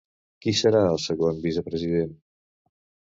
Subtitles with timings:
[0.45, 2.17] Qui serà el segon vicepresident?